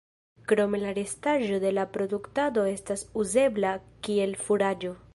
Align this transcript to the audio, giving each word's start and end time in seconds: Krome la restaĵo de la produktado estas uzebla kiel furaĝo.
Krome 0.51 0.79
la 0.83 0.93
restaĵo 0.97 1.59
de 1.65 1.75
la 1.79 1.85
produktado 1.99 2.65
estas 2.73 3.07
uzebla 3.25 3.79
kiel 4.09 4.39
furaĝo. 4.49 4.99